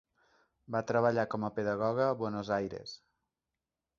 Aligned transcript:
Va 0.75 0.79
treballar 0.91 1.25
com 1.33 1.45
a 1.49 1.51
pedagoga 1.59 2.07
a 2.07 2.17
Buenos 2.23 2.51
Aires. 2.57 2.95